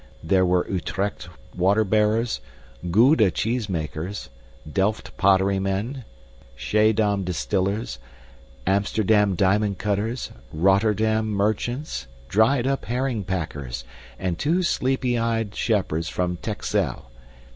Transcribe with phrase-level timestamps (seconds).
[0.23, 2.41] There were Utrecht water bearers,
[2.89, 4.29] Gouda cheesemakers,
[4.67, 6.05] Delft pottery men,
[6.55, 7.99] Schiedam distillers,
[8.65, 13.83] Amsterdam diamond cutters, Rotterdam merchants, dried up herring packers,
[14.17, 17.11] and two sleepy eyes shepherds from Texel.